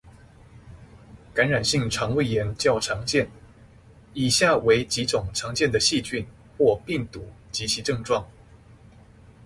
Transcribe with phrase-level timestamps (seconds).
[1.31, 3.29] 感染性腸胃炎較常見，
[4.15, 6.25] 以下為幾種常見的細菌
[6.57, 8.25] 或病毒及其症狀。